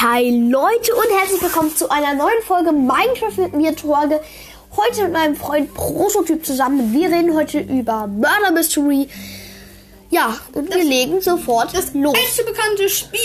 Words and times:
Hi 0.00 0.30
Leute 0.30 0.94
und 0.94 1.18
herzlich 1.18 1.42
willkommen 1.42 1.74
zu 1.76 1.90
einer 1.90 2.14
neuen 2.14 2.42
Folge 2.46 2.72
Minecraft 2.72 3.36
mit 3.36 3.54
mir, 3.54 3.76
Torge. 3.76 4.20
Heute 4.76 5.02
mit 5.04 5.12
meinem 5.12 5.36
Freund 5.36 5.74
Prototyp 5.74 6.44
zusammen. 6.46 6.92
Wir 6.92 7.08
reden 7.08 7.34
heute 7.34 7.60
über 7.60 8.06
Murder 8.06 8.52
Mystery. 8.52 9.08
Ja, 10.10 10.36
und 10.54 10.72
wir 10.74 10.84
legen 10.84 11.20
sofort 11.20 11.74
Das 11.76 11.92
los. 11.94 12.14
einzige 12.16 12.50
bekannte 12.50 12.88
Spiel. 12.88 13.20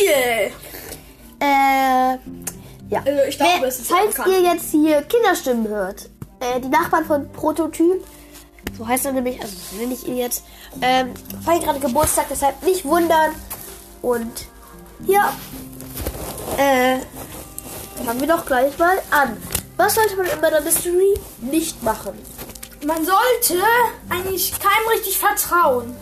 Äh, 1.40 2.18
ja. 2.90 3.02
Also 3.06 3.20
ich 3.28 3.38
glaube, 3.38 3.52
Wer- 3.60 3.68
es 3.68 3.80
ist 3.80 3.88
Falls 3.92 4.16
ihr 4.28 4.42
jetzt 4.42 4.72
hier 4.72 5.02
Kinderstimmen 5.04 5.68
hört, 5.68 6.10
äh, 6.40 6.60
die 6.60 6.68
Nachbarn 6.70 7.06
von 7.06 7.32
Prototyp, 7.32 8.04
so 8.78 8.88
heißt 8.88 9.06
er 9.06 9.14
nämlich, 9.14 9.42
also 9.42 9.54
so 9.72 9.78
nenne 9.78 9.94
ich 9.94 10.08
ihn 10.08 10.18
jetzt, 10.18 10.44
ähm, 10.82 11.12
feiern 11.44 11.62
gerade 11.62 11.80
Geburtstag, 11.80 12.26
deshalb 12.30 12.62
nicht 12.64 12.84
wundern. 12.86 13.32
Und 14.02 14.32
ja, 15.08 15.34
äh, 16.58 17.00
fangen 18.06 18.22
wir 18.22 18.28
doch 18.28 18.46
gleich 18.46 18.78
mal 18.78 18.98
an. 19.12 19.38
Was 19.78 19.96
sollte 19.96 20.16
man 20.16 20.26
in 20.28 20.40
Murder 20.42 20.62
Mystery 20.62 21.14
nicht 21.40 21.82
machen? 21.84 22.14
Man 22.86 22.98
sollte 22.98 23.64
eigentlich 24.10 24.52
keinem 24.60 24.88
richtig 24.94 25.18
vertrauen. 25.18 25.96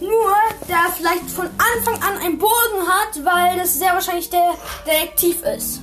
Nur, 0.00 0.34
der 0.68 0.78
vielleicht 0.96 1.30
von 1.30 1.46
Anfang 1.76 1.94
an 2.02 2.18
einen 2.20 2.38
Bogen 2.38 2.88
hat, 2.88 3.24
weil 3.24 3.58
das 3.58 3.74
sehr 3.78 3.92
wahrscheinlich 3.92 4.30
der 4.30 4.54
Detektiv 4.86 5.42
ist. 5.44 5.80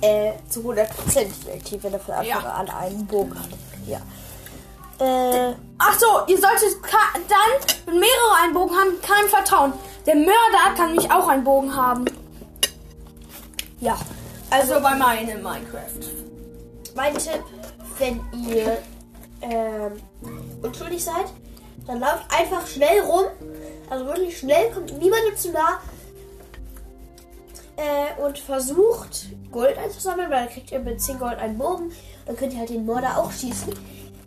Äh, 0.00 0.32
zu 0.48 0.60
100% 0.60 0.86
Detektiv, 1.46 1.82
wenn 1.82 1.92
er 1.92 2.00
von 2.00 2.14
Anfang 2.14 2.26
Ja. 2.26 2.38
an 2.38 2.70
einen 2.70 3.06
Bogen 3.06 3.34
hat. 3.38 3.48
Ja. 3.86 3.98
Äh, 4.98 5.54
Ach 5.78 5.98
so, 5.98 6.06
ihr 6.28 6.40
solltet 6.40 6.76
dann, 7.28 7.70
wenn 7.86 7.98
mehrere 8.00 8.34
einen 8.42 8.54
Bogen 8.54 8.74
haben, 8.74 9.00
keinem 9.02 9.28
vertrauen. 9.28 9.72
Der 10.06 10.14
Mörder 10.14 10.74
kann 10.76 10.92
nämlich 10.92 11.10
auch 11.10 11.28
einen 11.28 11.44
Bogen 11.44 11.74
haben. 11.76 12.04
Ja. 13.82 13.98
Also 14.50 14.74
bei 14.80 14.94
meinem 14.94 15.42
Minecraft. 15.42 16.00
Mein 16.94 17.14
Tipp, 17.14 17.42
wenn 17.98 18.20
ihr 18.46 18.78
ähm, 19.40 19.92
unschuldig 20.62 21.02
seid, 21.02 21.26
dann 21.86 22.00
lauft 22.00 22.24
einfach 22.32 22.66
schnell 22.66 23.00
rum. 23.00 23.24
Also 23.90 24.06
wirklich 24.06 24.38
schnell, 24.38 24.70
kommt 24.70 24.90
niemandem 24.98 25.36
zu 25.36 25.50
nah. 25.52 25.80
Äh, 27.76 28.22
und 28.22 28.38
versucht 28.38 29.26
Gold 29.50 29.76
einzusammeln, 29.78 30.30
weil 30.30 30.44
dann 30.44 30.52
kriegt 30.54 30.70
ihr 30.70 30.78
mit 30.78 31.00
10 31.00 31.18
Gold 31.18 31.38
einen 31.38 31.58
Bogen. 31.58 31.90
Dann 32.26 32.36
könnt 32.36 32.52
ihr 32.52 32.60
halt 32.60 32.70
den 32.70 32.84
Mörder 32.86 33.16
auch 33.18 33.32
schießen. 33.32 33.72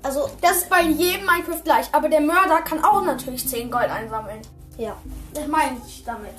Also, 0.03 0.29
Das 0.41 0.57
ist 0.57 0.69
bei 0.69 0.81
jedem 0.81 1.25
Minecraft 1.25 1.63
gleich. 1.63 1.87
Aber 1.91 2.09
der 2.09 2.21
Mörder 2.21 2.61
kann 2.63 2.83
auch 2.83 3.03
natürlich 3.03 3.47
10 3.47 3.71
Gold 3.71 3.89
einsammeln. 3.89 4.41
ja. 4.77 4.97
Das 5.33 5.47
meine 5.47 5.77
ich 5.87 6.03
damit. 6.03 6.33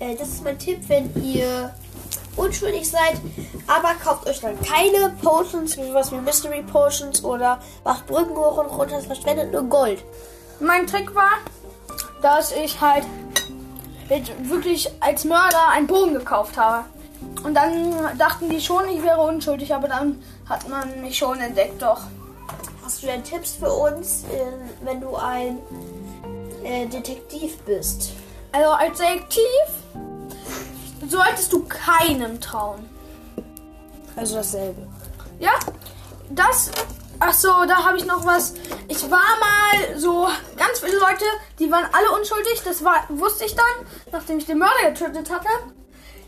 Äh, 0.00 0.16
das 0.16 0.28
ist 0.28 0.44
mein 0.44 0.58
Tipp, 0.58 0.80
wenn 0.88 1.12
ihr 1.22 1.72
unschuldig 2.40 2.88
seid. 2.88 3.20
Aber 3.66 3.94
kauft 4.02 4.26
euch 4.26 4.40
dann 4.40 4.58
keine 4.60 5.10
Potions, 5.22 5.76
wie 5.76 5.94
was 5.94 6.10
wie 6.12 6.16
Mystery 6.16 6.62
Potions 6.62 7.22
oder 7.22 7.60
macht 7.84 8.06
Brücken 8.06 8.36
hoch 8.36 8.58
und 8.58 8.66
runter. 8.66 8.96
Das 8.96 9.06
verschwendet 9.06 9.52
nur 9.52 9.62
Gold. 9.64 10.02
Mein 10.58 10.86
Trick 10.86 11.14
war, 11.14 11.38
dass 12.22 12.52
ich 12.52 12.80
halt 12.80 13.04
wirklich 14.42 14.90
als 15.00 15.24
Mörder 15.24 15.68
einen 15.72 15.86
Bogen 15.86 16.14
gekauft 16.14 16.56
habe. 16.56 16.84
Und 17.44 17.54
dann 17.54 18.18
dachten 18.18 18.48
die 18.48 18.60
schon, 18.60 18.88
ich 18.88 19.02
wäre 19.02 19.20
unschuldig, 19.20 19.74
aber 19.74 19.88
dann 19.88 20.22
hat 20.48 20.68
man 20.68 21.00
mich 21.00 21.16
schon 21.16 21.38
entdeckt, 21.38 21.80
doch. 21.80 22.00
Hast 22.84 23.02
du 23.02 23.06
denn 23.06 23.22
Tipps 23.22 23.52
für 23.52 23.72
uns, 23.72 24.24
äh, 24.24 24.84
wenn 24.84 25.00
du 25.00 25.14
ein 25.14 25.58
äh, 26.64 26.86
Detektiv 26.86 27.58
bist? 27.58 28.12
Also 28.52 28.70
als 28.70 28.98
Detektiv 28.98 29.42
solltest 31.10 31.52
du 31.52 31.64
keinem 31.64 32.40
trauen. 32.40 32.88
Also 34.16 34.36
dasselbe. 34.36 34.86
Ja, 35.38 35.52
das. 36.30 36.70
Ach 37.18 37.34
so, 37.34 37.48
da 37.66 37.84
habe 37.84 37.98
ich 37.98 38.06
noch 38.06 38.24
was. 38.24 38.54
Ich 38.88 39.02
war 39.10 39.18
mal 39.18 39.98
so 39.98 40.28
ganz 40.56 40.78
viele 40.78 40.98
Leute, 40.98 41.24
die 41.58 41.70
waren 41.70 41.84
alle 41.92 42.10
unschuldig. 42.18 42.62
Das 42.64 42.82
war 42.82 43.04
wusste 43.08 43.44
ich 43.44 43.54
dann, 43.54 43.86
nachdem 44.12 44.38
ich 44.38 44.46
den 44.46 44.58
Mörder 44.58 44.90
getötet 44.90 45.30
hatte. 45.30 45.48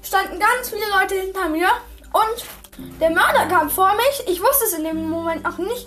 Standen 0.02 0.38
ganz 0.38 0.68
viele 0.68 0.84
Leute 0.90 1.14
hinter 1.14 1.48
mir 1.48 1.68
und 2.12 3.00
der 3.00 3.10
Mörder 3.10 3.46
kam 3.46 3.70
vor 3.70 3.92
mich. 3.94 4.28
Ich 4.28 4.42
wusste 4.42 4.64
es 4.66 4.72
in 4.74 4.84
dem 4.84 5.08
Moment 5.08 5.46
auch 5.46 5.58
nicht. 5.58 5.86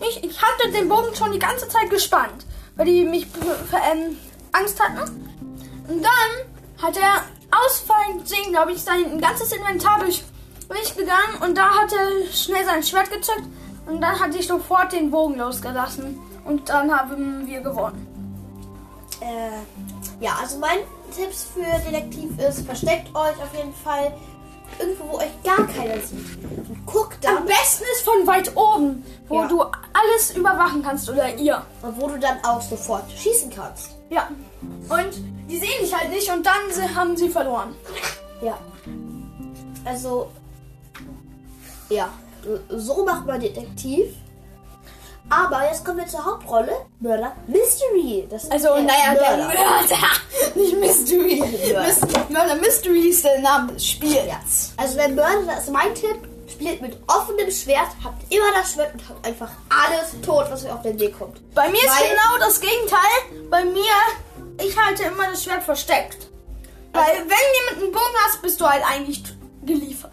Ich, 0.00 0.24
ich 0.24 0.42
hatte 0.42 0.70
den 0.70 0.88
Bogen 0.88 1.14
schon 1.14 1.32
die 1.32 1.38
ganze 1.38 1.68
Zeit 1.68 1.88
gespannt, 1.88 2.44
weil 2.76 2.86
die 2.86 3.04
mich 3.04 3.26
ähm, 3.90 4.18
Angst 4.52 4.80
hatten. 4.82 4.98
Und 5.88 6.02
dann 6.02 6.82
hat 6.82 6.96
er 6.96 7.24
aus 7.52 7.80
Versehen, 7.80 8.50
glaube 8.50 8.72
ich, 8.72 8.82
sein 8.82 9.20
ganzes 9.20 9.52
Inventar 9.52 10.00
durch, 10.00 10.24
durchgegangen 10.68 11.42
und 11.42 11.56
da 11.56 11.70
hat 11.70 11.92
er 11.92 12.32
schnell 12.32 12.64
sein 12.64 12.82
Schwert 12.82 13.10
gezückt 13.10 13.44
und 13.86 14.00
dann 14.00 14.18
hatte 14.18 14.38
ich 14.38 14.46
sofort 14.46 14.92
den 14.92 15.10
Bogen 15.10 15.38
losgelassen 15.38 16.18
und 16.44 16.68
dann 16.68 16.90
haben 16.90 17.46
wir 17.46 17.60
gewonnen. 17.60 18.08
Äh, 19.20 20.24
ja, 20.24 20.36
also 20.40 20.58
mein 20.58 20.78
Tipps 21.14 21.48
für 21.54 21.90
Detektiv 21.90 22.38
ist, 22.38 22.64
versteckt 22.66 23.14
euch 23.14 23.36
auf 23.42 23.54
jeden 23.54 23.74
Fall 23.74 24.12
irgendwo, 24.80 25.04
wo 25.12 25.18
euch 25.18 25.42
gar 25.44 25.66
keiner 25.66 25.98
sieht. 26.00 26.42
Und 26.44 26.86
guckt 26.86 27.26
Am 27.26 27.36
dann, 27.36 27.46
besten 27.46 27.84
ist 27.92 28.02
von 28.04 28.26
weit 28.26 28.56
oben, 28.56 29.04
wo 29.28 29.36
Ja. 29.42 29.48
du 29.48 29.60
alles 29.62 30.36
überwachen 30.36 30.82
kannst 30.82 31.08
oder 31.10 31.34
ihr. 31.36 31.62
und 31.82 32.00
wo 32.00 32.08
du 32.08 32.18
dann 32.18 32.38
auch 32.44 32.60
sofort 32.60 33.10
schießen 33.12 33.50
kannst. 33.50 33.96
Ja. 34.10 34.28
Und 34.88 35.14
die 35.48 35.58
sehen 35.58 35.80
dich 35.80 35.94
halt 35.96 36.10
nicht 36.10 36.30
und 36.32 36.44
dann 36.46 36.94
haben 36.96 37.16
sie 37.16 37.28
verloren. 37.28 37.74
Ja. 38.42 38.58
Also, 39.84 40.30
ja, 41.88 42.08
so 42.68 43.04
macht 43.04 43.26
man 43.26 43.40
Detektiv. 43.40 44.14
Aber 45.30 45.64
jetzt 45.66 45.84
kommen 45.84 45.98
wir 45.98 46.06
zur 46.06 46.24
Hauptrolle. 46.24 46.72
Mörder 47.00 47.32
Mystery. 47.46 48.26
Das 48.30 48.44
ist 48.44 48.52
Also, 48.52 48.68
naja, 48.80 49.14
der 49.14 49.36
Mörder. 49.38 49.96
Nicht 50.54 50.76
Mystery. 50.78 51.36
Mörder. 51.72 51.88
Mys- 51.88 52.28
Mörder 52.32 52.54
Mystery 52.56 53.08
ist 53.08 53.24
der 53.24 53.40
Name 53.40 53.72
des 53.72 53.86
Spiels. 53.86 54.14
Ja. 54.76 54.82
Also 54.82 54.96
der 54.96 55.08
Mörder, 55.08 55.42
das 55.46 55.64
ist 55.64 55.70
mein 55.70 55.94
Tipp, 55.94 56.16
spielt 56.50 56.82
mit 56.82 56.98
offenem 57.06 57.50
Schwert, 57.50 57.88
habt 58.04 58.30
immer 58.30 58.52
das 58.54 58.72
Schwert 58.72 58.92
und 58.92 59.08
habt 59.08 59.26
einfach 59.26 59.50
alles 59.70 60.10
tot, 60.22 60.46
was 60.50 60.64
euch 60.66 60.70
auf 60.72 60.82
den 60.82 60.98
Weg 61.00 61.18
kommt. 61.18 61.40
Bei 61.54 61.68
mir 61.70 61.78
ist 61.82 61.88
Weil- 62.00 62.10
genau 62.10 62.38
das 62.46 62.60
Gegenteil. 62.60 63.48
Bei 63.50 63.64
mir, 63.64 64.64
ich 64.66 64.76
halte 64.78 65.04
immer 65.04 65.28
das 65.30 65.42
Schwert 65.44 65.62
versteckt. 65.62 66.28
Weil 66.92 67.06
wenn 67.20 67.26
du 67.26 67.74
mit 67.74 67.82
einem 67.84 67.92
Bogen 67.92 68.14
hast, 68.26 68.42
bist 68.42 68.60
du 68.60 68.66
halt 68.68 68.82
eigentlich 68.86 69.22
geliefert. 69.64 70.12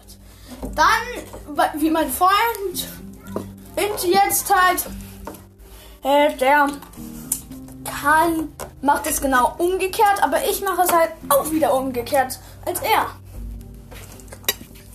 Dann, 0.74 1.66
wie 1.74 1.90
mein 1.90 2.10
Freund, 2.10 2.88
und 3.80 4.04
jetzt 4.04 4.54
halt, 4.54 4.84
äh, 6.02 6.36
der 6.36 6.68
kann, 7.84 8.52
macht 8.82 9.06
es 9.06 9.20
genau 9.20 9.54
umgekehrt, 9.58 10.22
aber 10.22 10.44
ich 10.44 10.62
mache 10.62 10.82
es 10.82 10.92
halt 10.92 11.12
auch 11.28 11.50
wieder 11.50 11.74
umgekehrt 11.74 12.38
als 12.66 12.80
er. 12.80 13.06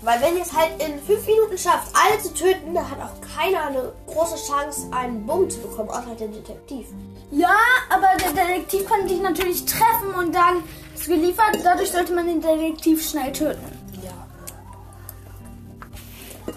Weil 0.01 0.21
wenn 0.21 0.37
ihr 0.37 0.43
es 0.43 0.53
halt 0.53 0.71
in 0.77 1.01
fünf 1.01 1.25
Minuten 1.25 1.57
schafft, 1.57 1.91
alle 1.95 2.21
zu 2.21 2.31
töten, 2.31 2.75
dann 2.75 2.89
hat 2.91 2.99
auch 2.99 3.35
keiner 3.35 3.65
eine 3.65 3.91
große 4.05 4.35
Chance, 4.47 4.87
einen 4.91 5.25
Bogen 5.25 5.49
zu 5.49 5.59
bekommen, 5.61 5.89
außer 5.89 6.13
der 6.19 6.27
Detektiv. 6.27 6.87
Ja, 7.31 7.57
aber 7.89 8.07
der 8.19 8.45
Detektiv 8.45 8.87
kann 8.87 9.07
dich 9.07 9.19
natürlich 9.19 9.65
treffen 9.65 10.13
und 10.19 10.35
dann 10.35 10.63
ist 10.93 11.07
geliefert. 11.07 11.57
Dadurch 11.63 11.91
sollte 11.91 12.13
man 12.13 12.27
den 12.27 12.39
Detektiv 12.39 13.03
schnell 13.03 13.31
töten. 13.31 13.84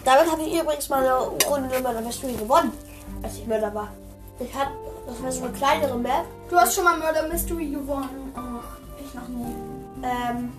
Damit 0.08 0.32
habe 0.32 0.41
ich 0.42 0.58
übrigens 0.58 0.88
mal 0.88 1.04
eine 1.04 1.19
Runde 1.19 1.80
Mörder 1.82 2.00
Mystery 2.00 2.32
gewonnen, 2.32 2.72
als 3.22 3.36
ich 3.36 3.46
Mörder 3.46 3.74
war. 3.74 3.88
Ich 4.41 4.54
hatte, 4.54 4.70
das 5.06 5.22
war 5.22 5.30
so 5.30 5.44
eine 5.44 5.52
kleinere 5.52 5.98
Map. 5.98 6.24
Du 6.48 6.56
hast 6.56 6.74
schon 6.74 6.84
mal 6.84 6.96
Murder 6.98 7.28
Mystery 7.28 7.66
gewonnen. 7.66 8.32
Oh, 8.34 9.04
ich 9.04 9.12
noch 9.12 9.28
nie. 9.28 9.54
Ähm, 10.03 10.50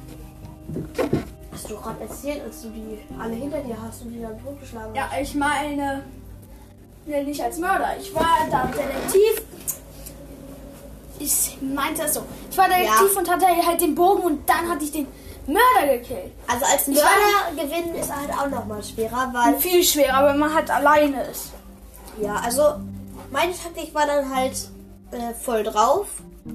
hast 1.51 1.67
du 1.67 1.75
gerade 1.77 1.99
erzählt, 2.01 2.43
als 2.43 2.61
du 2.61 2.69
die 2.69 2.99
alle 3.19 3.33
hinter 3.33 3.61
dir 3.61 3.75
hast 3.81 4.03
und 4.03 4.11
die 4.11 4.21
dann 4.21 4.39
totgeschlagen 4.43 4.93
Ja, 4.93 5.09
ich 5.19 5.33
meine, 5.33 6.03
ja, 7.07 7.23
nicht 7.23 7.41
als 7.41 7.57
Mörder. 7.57 7.95
Ich 7.99 8.13
war 8.13 8.37
da 8.51 8.67
Detektiv. 8.67 9.41
Ich 11.17 11.57
meinte 11.59 12.03
es 12.03 12.13
so. 12.13 12.21
Ich 12.51 12.57
war 12.57 12.67
Detektiv 12.67 13.13
Ja. 13.15 13.19
und 13.19 13.31
hatte 13.31 13.47
halt 13.65 13.81
den 13.81 13.95
Bogen 13.95 14.21
und 14.21 14.47
dann 14.47 14.69
hatte 14.69 14.83
ich 14.83 14.91
den 14.91 15.07
Mörder 15.53 15.97
gekillt. 15.97 16.31
Also 16.47 16.65
als 16.65 16.87
Mörder 16.87 17.51
gewinnen 17.55 17.95
ist 17.95 18.13
halt 18.15 18.29
auch 18.31 18.47
nochmal 18.49 18.83
schwerer, 18.83 19.29
weil 19.33 19.57
Viel 19.59 19.83
schwerer, 19.83 20.27
wenn 20.29 20.37
man 20.39 20.53
halt 20.53 20.69
alleine 20.69 21.23
ist. 21.25 21.51
ja, 22.21 22.35
also 22.35 22.75
meine 23.31 23.53
Taktik 23.55 23.93
war 23.93 24.05
dann 24.07 24.33
halt 24.35 24.53
äh, 25.11 25.33
voll 25.33 25.63
drauf 25.63 26.07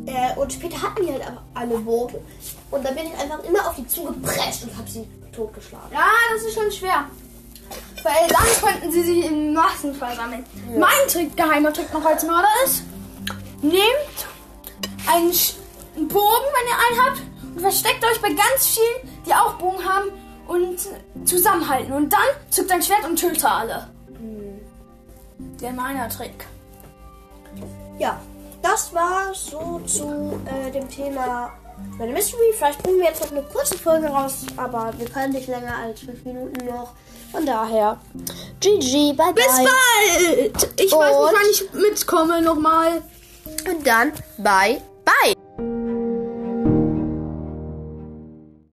äh, 0.06 0.38
und 0.38 0.52
später 0.52 0.81
hatten 0.82 1.06
die 1.06 1.12
halt 1.12 1.23
auch 1.23 1.41
alle 1.61 1.79
Bogen 1.79 2.17
und 2.70 2.85
dann 2.85 2.94
bin 2.94 3.05
ich 3.06 3.19
einfach 3.20 3.43
immer 3.44 3.69
auf 3.69 3.76
die 3.76 3.87
zugeprescht 3.87 4.64
und 4.64 4.76
habe 4.76 4.88
sie 4.91 5.06
totgeschlagen. 5.35 5.88
Ja, 5.93 6.06
das 6.35 6.43
ist 6.44 6.55
schon 6.55 6.70
schwer. 6.73 7.05
Weil 8.02 8.29
dann 8.29 8.70
könnten 8.70 8.93
sie 8.93 9.02
sich 9.02 9.25
in 9.25 9.55
Massen 9.55 9.94
versammeln. 9.94 10.44
Mein 10.79 11.08
Trick, 11.08 11.37
geheimer 11.37 11.73
Trick 11.73 11.93
noch 11.94 12.05
als 12.05 12.23
Mörder 12.25 12.49
ist, 12.64 12.82
nehmt 13.62 13.79
einen, 15.11 15.31
Sch- 15.32 15.55
einen 15.96 16.08
Bogen, 16.08 16.25
wenn 16.52 16.69
ihr 16.69 16.79
einen 16.87 17.06
habt, 17.06 17.23
und 17.54 17.60
versteckt 17.60 18.04
euch 18.04 18.20
bei 18.20 18.28
ganz 18.28 18.66
vielen, 18.66 19.22
die 19.26 19.32
auch 19.34 19.54
Bogen 19.54 19.84
haben 19.84 20.10
und 20.48 20.78
zusammenhalten. 21.26 21.92
Und 21.92 22.12
dann 22.12 22.20
zückt 22.50 22.70
dein 22.70 22.82
Schwert 22.82 23.04
und 23.04 23.16
töte 23.16 23.48
alle. 23.48 23.88
Der 25.60 25.72
meiner 25.72 26.08
Trick. 26.08 26.46
Ja, 27.98 28.20
das 28.62 28.92
war 28.92 29.32
so 29.32 29.80
zu 29.86 30.38
äh, 30.46 30.70
dem 30.70 30.88
Thema 30.88 31.52
meine 31.98 32.12
Mystery. 32.12 32.52
Vielleicht 32.56 32.82
bringen 32.82 32.98
wir 32.98 33.06
jetzt 33.06 33.22
noch 33.22 33.30
eine 33.30 33.42
kurze 33.42 33.78
Folge 33.78 34.08
raus, 34.08 34.44
aber 34.56 34.92
wir 34.98 35.06
können 35.08 35.32
nicht 35.32 35.48
länger 35.48 35.76
als 35.76 36.00
fünf 36.00 36.24
Minuten 36.24 36.66
noch. 36.66 36.92
Von 37.32 37.46
daher, 37.46 37.98
GG, 38.60 39.12
bye 39.14 39.32
bye. 39.32 39.34
Bis 39.34 39.46
bald! 39.46 40.80
Ich 40.80 40.92
weiß 40.92 41.16
Und- 41.16 41.24
nicht, 41.24 41.34
wann 41.34 41.50
ich 41.50 41.72
mitkomme 41.90 42.42
nochmal. 42.42 43.02
Und 43.68 43.86
dann, 43.86 44.12
bye 44.38 44.80